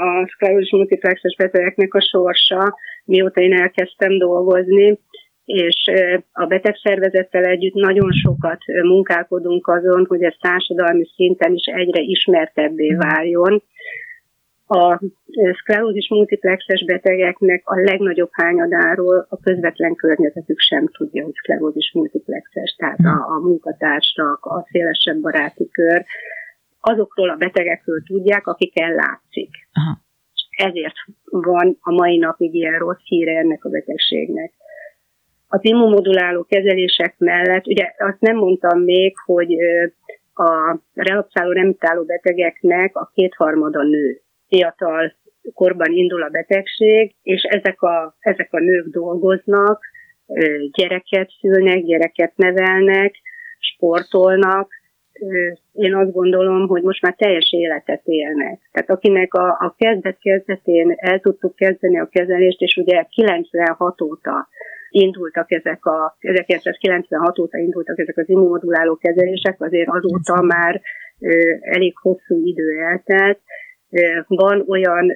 a 0.01 0.27
szklerózis 0.33 0.71
multiplexes 0.71 1.35
betegeknek 1.37 1.93
a 1.93 2.01
sorsa, 2.01 2.77
mióta 3.05 3.41
én 3.41 3.53
elkezdtem 3.53 4.17
dolgozni 4.17 4.99
és 5.45 5.91
a 6.31 6.45
betegszervezettel 6.45 7.43
együtt 7.43 7.73
nagyon 7.73 8.11
sokat 8.11 8.59
munkálkodunk 8.83 9.67
azon, 9.67 10.05
hogy 10.05 10.23
ez 10.23 10.35
társadalmi 10.39 11.05
szinten 11.15 11.53
is 11.53 11.65
egyre 11.65 12.01
ismertebbé 12.01 12.95
váljon. 12.95 13.63
A 14.67 14.99
szklerózis 15.59 16.09
multiplexes 16.09 16.85
betegeknek 16.85 17.61
a 17.65 17.79
legnagyobb 17.79 18.29
hányadáról 18.31 19.25
a 19.29 19.37
közvetlen 19.37 19.95
környezetük 19.95 20.59
sem 20.59 20.87
tudja, 20.87 21.23
hogy 21.23 21.33
szklerózis 21.33 21.91
multiplexes, 21.93 22.75
tehát 22.77 22.99
a, 22.99 23.33
a 23.35 23.39
munkatársak, 23.39 24.45
a 24.45 24.67
szélesebb 24.71 25.21
baráti 25.21 25.69
kör, 25.71 26.05
azokról 26.79 27.29
a 27.29 27.35
betegekről 27.35 28.03
tudják, 28.03 28.47
akikkel 28.47 28.93
látszik. 28.93 29.49
Aha. 29.73 30.01
Ezért 30.69 30.95
van 31.23 31.77
a 31.81 31.91
mai 31.91 32.17
napig 32.17 32.53
ilyen 32.53 32.79
rossz 32.79 33.03
híre 33.03 33.37
ennek 33.37 33.63
a 33.65 33.69
betegségnek 33.69 34.53
az 35.53 35.59
immunmoduláló 35.61 36.43
kezelések 36.43 37.15
mellett, 37.17 37.67
ugye 37.67 37.93
azt 37.97 38.19
nem 38.19 38.35
mondtam 38.35 38.79
még, 38.79 39.13
hogy 39.25 39.55
a 40.33 40.77
relaxáló 40.93 41.51
remitáló 41.51 42.03
betegeknek 42.03 42.95
a 42.95 43.11
kétharmada 43.13 43.83
nő. 43.83 44.21
Fiatal 44.47 45.13
korban 45.53 45.91
indul 45.91 46.23
a 46.23 46.29
betegség, 46.29 47.15
és 47.21 47.41
ezek 47.41 47.81
a, 47.81 48.15
ezek 48.19 48.53
a 48.53 48.59
nők 48.59 48.87
dolgoznak, 48.87 49.83
gyereket 50.71 51.29
szülnek, 51.39 51.83
gyereket 51.83 52.33
nevelnek, 52.35 53.15
sportolnak, 53.59 54.71
én 55.71 55.95
azt 55.95 56.11
gondolom, 56.11 56.67
hogy 56.67 56.81
most 56.81 57.01
már 57.01 57.15
teljes 57.15 57.51
életet 57.51 58.01
élnek. 58.05 58.59
Tehát 58.71 58.89
akinek 58.89 59.33
a, 59.33 59.47
a 59.47 59.75
kezdet-kezdetén 59.77 60.93
el 60.95 61.19
tudtuk 61.19 61.55
kezdeni 61.55 61.99
a 61.99 62.09
kezelést, 62.11 62.61
és 62.61 62.75
ugye 62.75 63.05
96 63.09 64.01
óta 64.01 64.47
indultak 64.93 65.51
ezek 65.51 65.85
a, 65.85 66.15
1996 66.19 67.39
óta 67.39 67.57
indultak 67.57 67.99
ezek 67.99 68.17
az 68.17 68.29
immunmoduláló 68.29 68.95
kezelések, 68.95 69.61
azért 69.61 69.89
azóta 69.89 70.41
már 70.41 70.81
ö, 71.19 71.29
elég 71.59 71.97
hosszú 71.97 72.45
idő 72.45 72.79
eltelt. 72.79 73.39
Van 74.27 74.63
olyan 74.67 75.11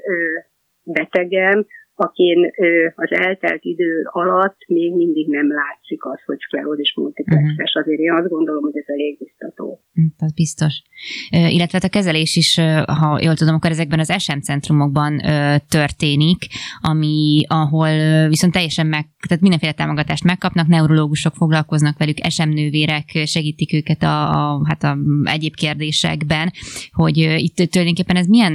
betegem, 0.84 1.65
akin 2.00 2.51
az 2.96 3.12
eltelt 3.12 3.63
idő 3.63 4.08
alatt 4.12 4.58
még 4.68 4.96
mindig 4.96 5.27
nem 5.27 5.48
látszik 5.48 6.06
az, 6.06 6.22
hogy 6.25 6.39
szklerózis 6.39 6.94
multiplexes. 6.96 7.51
Uh-huh. 7.51 7.82
Azért 7.82 8.00
én 8.00 8.13
azt 8.13 8.30
gondolom, 8.30 8.63
hogy 8.63 8.77
ez 8.77 8.88
elég 8.88 9.18
biztató. 9.18 9.82
Hm, 9.94 10.06
ez 10.18 10.34
biztos. 10.34 10.82
Illetve 11.30 11.77
hát 11.77 11.84
a 11.84 11.89
kezelés 11.89 12.36
is, 12.36 12.60
ha 12.86 13.20
jól 13.22 13.34
tudom, 13.34 13.56
akkor 13.56 13.72
ezekben 13.72 14.00
az 14.00 14.13
SM 14.18 14.39
centrumokban 14.39 15.22
történik, 15.70 16.38
ami, 16.82 17.44
ahol 17.48 18.27
viszont 18.27 18.54
teljesen 18.54 18.88
meg, 18.88 19.06
tehát 19.27 19.42
mindenféle 19.42 19.72
támogatást 19.72 20.24
megkapnak, 20.24 20.68
neurológusok 20.68 21.34
foglalkoznak 21.34 21.98
velük, 21.98 22.18
SM 22.30 22.50
nővérek 22.50 23.10
segítik 23.25 23.74
őket 23.74 24.04
a, 24.04 24.30
a, 24.30 24.62
hát 24.68 24.84
a 24.84 24.98
egyéb 25.24 25.56
kérdésekben, 25.56 26.51
hogy 26.92 27.18
itt 27.18 27.56
tulajdonképpen 27.56 28.16
ez 28.16 28.27
milyen, 28.27 28.54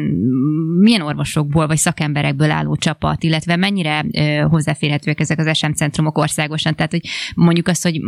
milyen 0.78 1.00
orvosokból 1.00 1.66
vagy 1.66 1.76
szakemberekből 1.76 2.50
álló 2.50 2.76
csapat, 2.76 3.24
illetve 3.32 3.56
mennyire 3.56 3.94
hozzáférhetőek 4.54 5.20
ezek 5.20 5.38
az 5.38 5.58
SM 5.58 5.72
centrumok 5.80 6.18
országosan, 6.18 6.74
tehát 6.74 6.96
hogy 6.96 7.06
mondjuk 7.46 7.68
azt, 7.68 7.82
hogy 7.88 7.98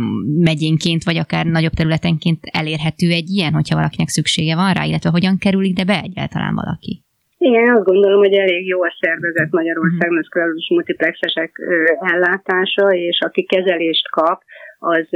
megyénként 0.49 1.03
vagy 1.03 1.17
akár 1.17 1.45
nagyobb 1.45 1.75
területenként 1.79 2.39
elérhető 2.61 3.07
egy 3.19 3.29
ilyen, 3.35 3.53
hogyha 3.53 3.79
valakinek 3.79 4.09
szüksége 4.17 4.55
van 4.55 4.73
rá, 4.73 4.83
illetve 4.83 5.09
hogyan 5.09 5.37
kerül 5.37 5.63
ide 5.63 5.83
be 5.83 5.97
egyáltalán 6.07 6.55
valaki? 6.55 6.93
Igen, 7.37 7.75
azt 7.75 7.85
gondolom, 7.85 8.19
hogy 8.19 8.33
elég 8.33 8.67
jó 8.67 8.83
a 8.83 8.97
szervezet 8.99 9.51
Magyarországon 9.51 10.17
a 10.17 10.23
szklerózis 10.23 10.69
multiplexesek 10.69 11.51
ellátása, 11.99 12.87
és 12.89 13.17
aki 13.25 13.43
kezelést 13.43 14.09
kap, 14.09 14.41
az 14.79 15.07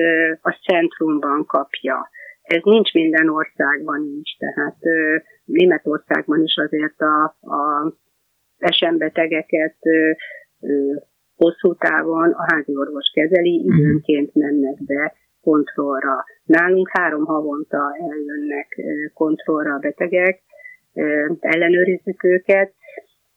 a 0.42 0.52
centrumban 0.68 1.46
kapja. 1.46 2.10
Ez 2.42 2.62
nincs 2.64 2.92
minden 2.94 3.30
országban 3.30 4.02
nincs, 4.02 4.38
tehát 4.38 4.78
Németországban 5.46 6.44
is 6.44 6.56
azért 6.66 7.00
a, 7.02 7.24
a 7.42 7.62
esembetegeket 8.60 9.78
hosszú 11.36 11.76
távon 11.76 12.30
a 12.32 12.54
házi 12.54 12.76
orvos 12.76 13.12
kezeli, 13.14 13.64
mhm. 13.66 13.78
időnként 13.78 14.36
mennek 14.36 14.84
be 14.86 15.14
kontrollra. 15.42 16.26
Nálunk 16.44 16.90
három 16.92 17.26
havonta 17.26 17.96
eljönnek 18.12 18.68
kontrollra 19.14 19.74
a 19.74 19.80
betegek, 19.80 20.42
ellenőrizzük 21.40 22.24
őket. 22.24 22.74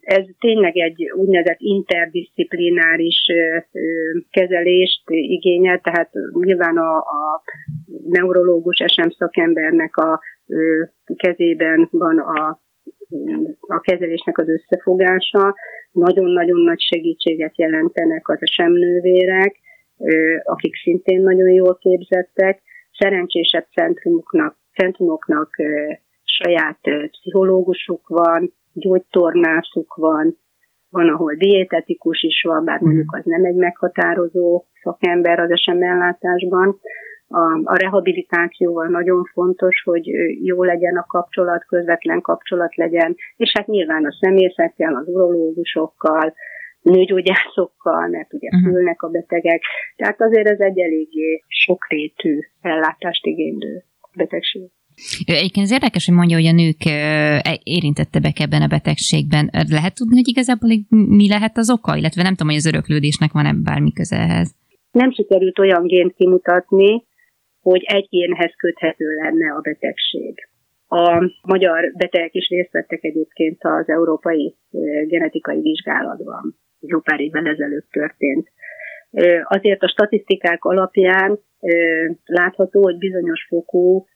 Ez 0.01 0.25
tényleg 0.39 0.77
egy 0.77 1.11
úgynevezett 1.17 1.59
interdisziplináris 1.59 3.27
kezelést 4.31 5.03
igényel, 5.07 5.81
tehát 5.81 6.11
nyilván 6.33 6.77
a, 6.77 6.97
a 6.97 7.43
neurológus 8.05 8.83
SM 8.87 9.09
szakembernek 9.09 9.97
a 9.97 10.21
kezében 11.17 11.89
van 11.91 12.19
a 12.19 12.62
a 13.61 13.81
kezelésnek 13.81 14.39
az 14.39 14.49
összefogása. 14.49 15.55
Nagyon-nagyon 15.93 16.61
nagy 16.61 16.81
segítséget 16.81 17.59
jelentenek 17.59 18.29
az 18.29 18.39
esemnővérek, 18.41 19.57
akik 20.43 20.77
szintén 20.77 21.23
nagyon 21.23 21.51
jól 21.51 21.79
képzettek. 21.81 22.63
Szerencsésebb 22.99 23.67
centrumoknak, 23.75 24.57
centrumoknak 24.75 25.51
saját 26.25 26.79
pszichológusuk 27.11 28.09
van, 28.09 28.53
gyógytornászuk 28.73 29.95
van, 29.95 30.37
van, 30.91 31.09
ahol 31.09 31.35
diétetikus 31.35 32.23
is 32.23 32.43
van, 32.49 32.65
bár 32.65 32.81
mondjuk 32.81 33.15
az 33.17 33.25
nem 33.25 33.45
egy 33.45 33.55
meghatározó 33.55 34.65
szakember 34.83 35.39
az 35.39 35.51
esemellátásban 35.51 36.81
a, 37.33 37.61
a 37.65 37.77
rehabilitációval 37.77 38.87
nagyon 38.87 39.25
fontos, 39.33 39.83
hogy 39.85 40.07
jó 40.43 40.63
legyen 40.63 40.97
a 40.97 41.07
kapcsolat, 41.07 41.65
közvetlen 41.67 42.21
kapcsolat 42.21 42.77
legyen, 42.77 43.17
és 43.37 43.53
hát 43.55 43.67
nyilván 43.67 44.05
a 44.05 44.17
személyzettel, 44.21 44.95
az 44.95 45.09
urológusokkal, 45.09 46.35
nőgyógyászokkal, 46.83 48.09
mert 48.09 48.33
ugye 48.33 48.49
uh-huh. 48.53 48.73
fülnek 48.73 49.03
a 49.03 49.09
betegek. 49.09 49.63
Tehát 49.97 50.21
azért 50.21 50.49
ez 50.49 50.61
egy 50.61 50.79
eléggé 50.79 51.43
sokrétű 51.49 52.39
ellátást 52.61 53.27
igénylő 53.27 53.85
betegség. 54.17 54.71
Egyébként 55.25 55.67
ez 55.67 55.73
érdekes, 55.73 56.07
hogy 56.07 56.15
mondja, 56.15 56.37
hogy 56.37 56.47
a 56.47 56.53
nők 56.53 56.85
e, 56.85 57.61
érintettebbek 57.63 58.39
ebben 58.41 58.63
a 58.63 58.67
betegségben. 58.67 59.51
Lehet 59.69 59.95
tudni, 59.95 60.15
hogy 60.15 60.29
igazából 60.29 60.71
mi 60.89 61.29
lehet 61.29 61.59
az 61.59 61.71
oka, 61.71 61.97
illetve 61.97 62.23
nem 62.23 62.35
tudom, 62.35 62.49
hogy 62.49 62.57
az 62.57 62.67
öröklődésnek 62.67 63.33
van-e 63.33 63.53
bármi 63.53 63.93
közelhez. 63.93 64.55
Nem 64.91 65.13
sikerült 65.13 65.59
olyan 65.59 65.87
gént 65.87 66.15
kimutatni, 66.15 67.05
hogy 67.63 67.83
egy 67.85 68.07
génhez 68.11 68.53
köthető 68.57 69.15
lenne 69.15 69.55
a 69.55 69.61
betegség. 69.61 70.49
A 70.89 71.31
magyar 71.43 71.93
betegek 71.97 72.35
is 72.35 72.49
részt 72.49 72.73
vettek 72.73 73.05
egyébként 73.05 73.59
az 73.61 73.89
európai 73.89 74.57
genetikai 75.07 75.61
vizsgálatban. 75.61 76.57
Jó 76.81 77.01
pár 77.01 77.21
évvel 77.21 77.47
ezelőtt 77.47 77.91
történt. 77.91 78.49
Azért 79.43 79.83
a 79.83 79.89
statisztikák 79.89 80.65
alapján 80.65 81.39
látható, 82.25 82.83
hogy 82.83 82.99
bizonyos 82.99 83.47
fokú 83.49 84.07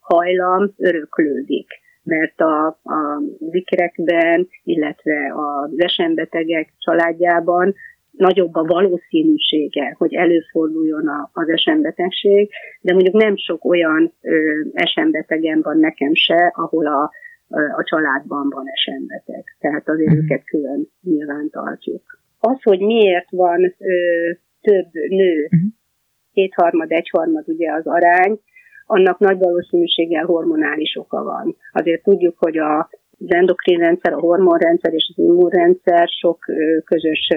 hajlam 0.00 0.74
öröklődik 0.76 1.66
mert 2.06 2.40
a, 2.40 2.66
a 2.66 3.22
zikrekben, 3.50 4.48
illetve 4.62 5.32
az 5.34 5.70
esembetegek 5.76 6.72
családjában 6.78 7.74
nagyobb 8.16 8.54
a 8.54 8.64
valószínűsége, 8.64 9.94
hogy 9.98 10.14
előforduljon 10.14 11.08
a, 11.08 11.30
az 11.32 11.48
esembetegség, 11.48 12.50
de 12.80 12.92
mondjuk 12.92 13.14
nem 13.14 13.36
sok 13.36 13.64
olyan 13.64 14.12
ö, 14.22 14.36
esembetegen 14.72 15.60
van 15.62 15.78
nekem 15.78 16.14
se, 16.14 16.52
ahol 16.54 16.86
a, 16.86 17.10
a 17.76 17.82
családban 17.84 18.48
van 18.50 18.64
esembeteg. 18.68 19.44
Tehát 19.58 19.88
azért 19.88 20.10
uh-huh. 20.10 20.24
őket 20.24 20.44
külön 20.44 20.88
nyilván 21.02 21.50
tartjuk. 21.50 22.02
Az, 22.38 22.62
hogy 22.62 22.80
miért 22.80 23.30
van 23.30 23.74
ö, 23.78 23.94
több 24.60 24.88
nő, 24.92 25.42
uh-huh. 25.42 25.60
kétharmad, 26.32 26.92
egyharmad 26.92 27.48
ugye 27.48 27.72
az 27.72 27.86
arány, 27.86 28.40
annak 28.86 29.18
nagy 29.18 29.38
valószínűséggel 29.38 30.24
hormonális 30.24 30.96
oka 30.96 31.22
van. 31.22 31.56
Azért 31.72 32.02
tudjuk, 32.02 32.38
hogy 32.38 32.58
a, 32.58 32.78
az 33.18 33.26
endokrin 33.34 33.78
rendszer, 33.78 34.12
a 34.12 34.20
hormonrendszer 34.20 34.92
és 34.92 35.12
az 35.16 35.24
immunrendszer 35.24 36.08
sok 36.08 36.38
közös 36.84 37.28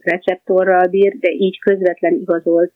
receptorral 0.00 0.88
bír, 0.88 1.16
de 1.18 1.30
így 1.30 1.58
közvetlen 1.58 2.14
igazolt 2.14 2.72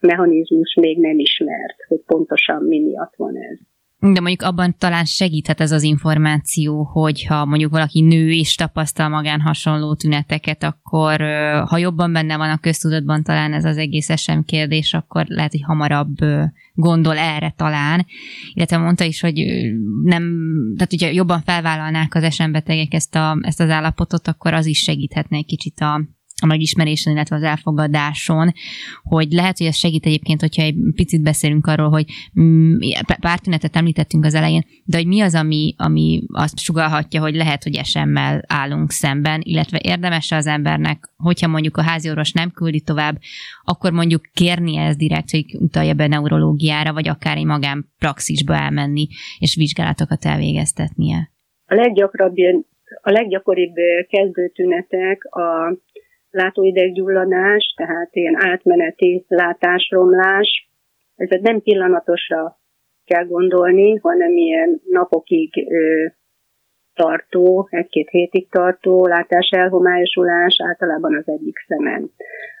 mechanizmus 0.00 0.74
még 0.80 0.98
nem 0.98 1.18
ismert, 1.18 1.76
hogy 1.88 2.00
pontosan 2.06 2.62
mi 2.62 2.80
miatt 2.80 3.14
van 3.16 3.36
ez. 3.36 3.58
De 4.02 4.20
mondjuk 4.20 4.42
abban 4.42 4.74
talán 4.78 5.04
segíthet 5.04 5.60
ez 5.60 5.72
az 5.72 5.82
információ, 5.82 6.82
hogyha 6.82 7.44
mondjuk 7.44 7.70
valaki 7.70 8.00
nő 8.00 8.30
és 8.30 8.54
tapasztal 8.54 9.08
magán 9.08 9.40
hasonló 9.40 9.94
tüneteket, 9.94 10.62
akkor 10.62 11.20
ha 11.66 11.78
jobban 11.78 12.12
benne 12.12 12.36
van 12.36 12.50
a 12.50 12.58
köztudatban 12.58 13.22
talán 13.22 13.52
ez 13.52 13.64
az 13.64 13.76
egész 13.76 14.20
SM 14.20 14.38
kérdés, 14.46 14.94
akkor 14.94 15.24
lehet, 15.26 15.50
hogy 15.50 15.62
hamarabb 15.62 16.14
gondol 16.74 17.16
erre 17.16 17.54
talán. 17.56 18.06
Illetve 18.52 18.76
mondta 18.76 19.04
is, 19.04 19.20
hogy 19.20 19.34
nem, 20.02 20.22
tehát 20.76 20.92
ugye 20.92 21.12
jobban 21.12 21.40
felvállalnák 21.40 22.14
az 22.14 22.34
SM 22.34 22.52
betegek 22.52 22.94
ezt, 22.94 23.14
a, 23.14 23.38
ezt 23.40 23.60
az 23.60 23.70
állapotot, 23.70 24.26
akkor 24.26 24.54
az 24.54 24.66
is 24.66 24.78
segíthetne 24.78 25.36
egy 25.36 25.46
kicsit 25.46 25.80
a, 25.80 26.00
a 26.40 26.46
megismerésen, 26.46 27.12
illetve 27.12 27.36
az 27.36 27.42
elfogadáson, 27.42 28.52
hogy 29.02 29.32
lehet, 29.32 29.58
hogy 29.58 29.66
ez 29.66 29.76
segít 29.76 30.06
egyébként, 30.06 30.40
hogyha 30.40 30.62
egy 30.62 30.74
picit 30.94 31.22
beszélünk 31.22 31.66
arról, 31.66 31.88
hogy 31.88 32.04
mm, 32.40 32.76
pár 33.20 33.38
tünetet 33.38 33.76
említettünk 33.76 34.24
az 34.24 34.34
elején, 34.34 34.64
de 34.84 34.96
hogy 34.96 35.06
mi 35.06 35.20
az, 35.20 35.34
ami, 35.34 35.74
ami 35.76 36.22
azt 36.32 36.58
sugalhatja, 36.58 37.20
hogy 37.20 37.34
lehet, 37.34 37.62
hogy 37.62 37.74
esemmel 37.74 38.44
állunk 38.46 38.90
szemben, 38.90 39.40
illetve 39.44 39.80
érdemes 39.82 40.32
az 40.32 40.46
embernek, 40.46 41.12
hogyha 41.16 41.48
mondjuk 41.48 41.76
a 41.76 41.82
háziorvos 41.82 42.32
nem 42.32 42.50
küldi 42.50 42.80
tovább, 42.80 43.18
akkor 43.64 43.92
mondjuk 43.92 44.22
kérni 44.34 44.76
ez 44.76 44.96
direkt, 44.96 45.30
hogy 45.30 45.44
utalja 45.58 45.94
be 45.94 46.06
neurológiára, 46.06 46.92
vagy 46.92 47.08
akár 47.08 47.36
egy 47.36 47.44
magánpraxisba 47.44 48.54
elmenni, 48.54 49.06
és 49.38 49.54
vizsgálatokat 49.54 50.24
elvégeztetnie. 50.24 51.30
A 51.66 51.74
leggyakrabb 51.74 52.34
a 53.02 53.10
leggyakoribb 53.10 53.74
kezdőtünetek 54.08 55.24
a 55.24 55.76
látóideggyulladás, 56.30 57.74
tehát 57.76 58.14
ilyen 58.14 58.34
átmeneti 58.36 59.24
látásromlás. 59.28 60.68
Ez 61.16 61.40
nem 61.40 61.62
pillanatosra 61.62 62.58
kell 63.04 63.24
gondolni, 63.24 63.96
hanem 63.96 64.36
ilyen 64.36 64.80
napokig 64.90 65.66
ö, 65.70 66.06
tartó, 66.94 67.68
egy-két 67.70 68.08
hétig 68.08 68.50
tartó 68.50 69.06
látás 69.06 69.48
elhomályosulás 69.50 70.56
általában 70.68 71.16
az 71.16 71.28
egyik 71.28 71.58
szemen. 71.66 72.10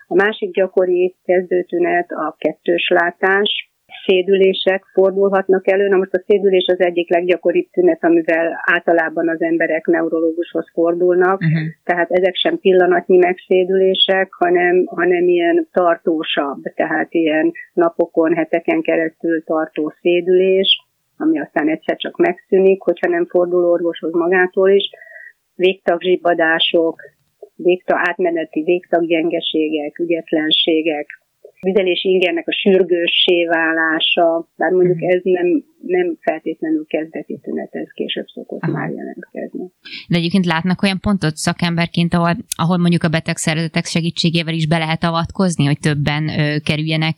A 0.06 0.14
másik 0.14 0.50
gyakori 0.50 1.16
kezdőtünet 1.22 2.10
a 2.10 2.34
kettős 2.38 2.88
látás, 2.88 3.69
szédülések 4.06 4.84
fordulhatnak 4.92 5.70
elő. 5.70 5.88
Na 5.88 5.96
most 5.96 6.14
a 6.14 6.22
szédülés 6.26 6.66
az 6.66 6.80
egyik 6.80 7.10
leggyakoribb 7.10 7.70
tünet, 7.70 8.04
amivel 8.04 8.62
általában 8.64 9.28
az 9.28 9.42
emberek 9.42 9.86
neurológushoz 9.86 10.70
fordulnak, 10.72 11.40
uh-huh. 11.40 11.68
tehát 11.84 12.10
ezek 12.10 12.34
sem 12.34 12.58
pillanatnyi 12.58 13.16
megszédülések, 13.16 14.28
hanem, 14.32 14.84
hanem 14.86 15.28
ilyen 15.28 15.68
tartósabb, 15.72 16.62
tehát 16.74 17.14
ilyen 17.14 17.52
napokon, 17.72 18.34
heteken 18.34 18.82
keresztül 18.82 19.44
tartó 19.44 19.92
szédülés, 20.00 20.88
ami 21.16 21.40
aztán 21.40 21.68
egyszer 21.68 21.96
csak 21.96 22.16
megszűnik, 22.16 22.82
hogyha 22.82 23.08
nem 23.08 23.26
fordul 23.26 23.64
orvoshoz 23.64 24.12
magától 24.12 24.70
is, 24.70 24.90
végtagzsibbadások, 25.54 27.00
végtag, 27.56 27.96
átmeneti 28.00 28.62
végtaggyengeségek, 28.62 29.98
ügyetlenségek, 29.98 31.06
vizelési 31.60 32.08
ingernek 32.08 32.48
a 32.48 32.52
sürgőssé 32.52 33.44
válása, 33.44 34.48
bár 34.56 34.70
mondjuk 34.70 34.96
mhm. 34.96 35.10
ez 35.10 35.20
nem, 35.22 35.64
nem 35.86 36.16
feltétlenül 36.20 36.84
kezdeti 36.86 37.38
tünet, 37.42 37.74
ez 37.74 37.90
később 37.94 38.26
szokott 38.26 38.62
Aha. 38.62 38.72
már 38.72 38.90
jelentkezni. 38.90 39.70
De 40.08 40.16
egyébként 40.16 40.46
látnak 40.46 40.82
olyan 40.82 41.00
pontot 41.00 41.36
szakemberként, 41.36 42.14
ahol, 42.14 42.36
ahol 42.56 42.78
mondjuk 42.78 43.02
a 43.02 43.08
betegszervezetek 43.08 43.84
segítségével 43.84 44.54
is 44.54 44.66
be 44.66 44.78
lehet 44.78 45.02
avatkozni, 45.04 45.64
hogy 45.64 45.78
többen 45.78 46.28
ö, 46.28 46.56
kerüljenek 46.64 47.16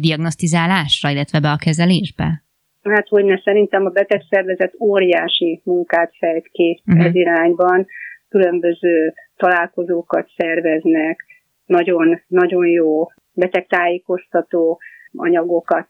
diagnosztizálásra, 0.00 1.10
illetve 1.10 1.40
be 1.40 1.50
a 1.50 1.64
kezelésbe? 1.64 2.42
Hát, 2.82 3.08
hogy 3.08 3.24
ne, 3.24 3.38
szerintem 3.38 3.86
a 3.86 3.90
betegszervezet 3.90 4.74
óriási 4.80 5.60
munkát 5.64 6.14
fejt 6.18 6.48
ki 6.52 6.82
uh-huh. 6.86 7.04
ez 7.04 7.14
irányban, 7.14 7.86
különböző 8.28 9.12
találkozókat 9.36 10.28
szerveznek, 10.36 11.24
nagyon, 11.66 12.22
nagyon 12.26 12.66
jó 12.66 13.06
betegtájékoztató 13.34 14.80
anyagokat 15.16 15.88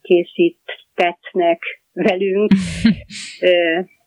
készítetnek 0.00 1.62
velünk. 1.92 2.50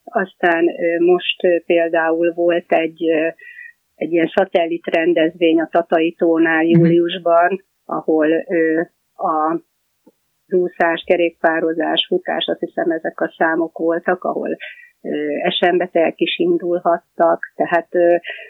Aztán 0.03 0.65
most 0.99 1.63
például 1.65 2.33
volt 2.33 2.71
egy, 2.71 3.03
egy 3.95 4.11
ilyen 4.11 4.31
szatellit 4.35 4.85
rendezvény 4.85 5.59
a 5.59 5.69
Tataitónál 5.71 6.63
mhm. 6.63 6.71
júliusban, 6.71 7.63
ahol 7.85 8.31
a 9.15 9.59
úszás, 10.53 11.03
kerékpározás, 11.05 12.05
futás, 12.07 12.45
azt 12.45 12.59
hiszem 12.59 12.91
ezek 12.91 13.19
a 13.19 13.33
számok 13.37 13.77
voltak, 13.77 14.23
ahol 14.23 14.57
esembetegek 15.43 16.19
is 16.19 16.37
indulhattak, 16.37 17.53
tehát 17.55 17.87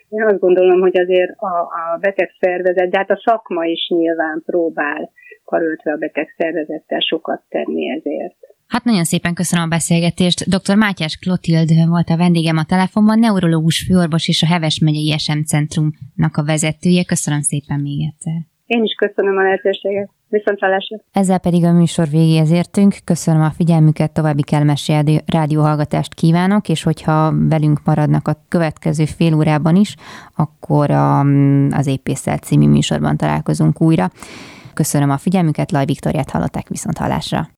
én 0.09 0.23
azt 0.23 0.39
gondolom, 0.39 0.79
hogy 0.79 0.97
azért 0.97 1.31
a, 1.37 1.59
a 1.59 1.97
beteg 1.99 2.29
szervezet, 2.39 2.89
de 2.89 2.97
hát 2.97 3.09
a 3.09 3.21
szakma 3.25 3.65
is 3.65 3.87
nyilván 3.89 4.43
próbál 4.45 5.11
karöltve 5.45 5.91
a 5.91 5.97
beteg 5.97 6.33
szervezettel 6.37 6.99
sokat 6.99 7.41
tenni 7.49 7.89
ezért. 7.89 8.35
Hát 8.67 8.83
nagyon 8.83 9.03
szépen 9.03 9.33
köszönöm 9.33 9.65
a 9.65 9.75
beszélgetést. 9.77 10.49
Dr. 10.49 10.75
Mátyás 10.75 11.17
Klotild 11.17 11.69
volt 11.87 12.09
a 12.09 12.17
vendégem 12.17 12.57
a 12.57 12.65
telefonban, 12.65 13.19
neurológus 13.19 13.85
főorvos 13.87 14.27
és 14.27 14.43
a 14.43 14.47
Heves 14.47 14.79
megyei 14.79 15.17
SM 15.17 15.41
Centrumnak 15.41 16.37
a 16.37 16.43
vezetője. 16.43 17.03
Köszönöm 17.03 17.41
szépen 17.41 17.79
még 17.79 17.99
egyszer. 18.09 18.33
Én 18.65 18.83
is 18.83 18.93
köszönöm 18.93 19.37
a 19.37 19.41
lehetőséget. 19.41 20.09
Viszontlátásra. 20.31 20.97
Ezzel 21.11 21.37
pedig 21.37 21.63
a 21.63 21.71
műsor 21.71 22.07
végéhez 22.07 22.51
értünk. 22.51 22.95
Köszönöm 23.03 23.41
a 23.41 23.49
figyelmüket, 23.49 24.11
további 24.11 24.41
kellemes 24.41 24.91
rádióhallgatást 25.25 26.13
kívánok, 26.13 26.69
és 26.69 26.83
hogyha 26.83 27.33
velünk 27.49 27.79
maradnak 27.83 28.27
a 28.27 28.43
következő 28.47 29.05
fél 29.05 29.33
órában 29.33 29.75
is, 29.75 29.95
akkor 30.35 30.91
a, 30.91 31.19
az 31.69 31.87
Épészel 31.87 32.37
című 32.37 32.67
műsorban 32.67 33.17
találkozunk 33.17 33.81
újra. 33.81 34.09
Köszönöm 34.73 35.09
a 35.09 35.17
figyelmüket, 35.17 35.71
Laj 35.71 35.85
Viktoriát 35.85 36.29
hallották 36.29 36.67
viszont 36.67 36.97
hallásra. 36.97 37.49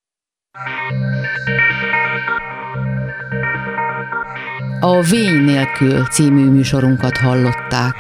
A 4.79 5.01
Vény 5.01 5.43
nélkül 5.43 6.05
című 6.05 6.49
műsorunkat 6.49 7.17
hallották. 7.17 7.95